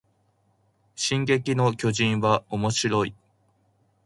[0.95, 3.13] 進撃の巨人はおもしろい